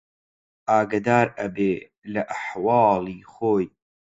[0.69, 1.73] ئاگادار ئەبێ
[2.13, 3.67] لە ئەحواڵی خۆی